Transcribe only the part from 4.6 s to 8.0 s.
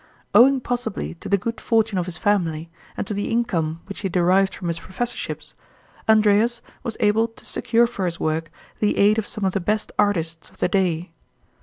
his professorships, Andreas was able to secure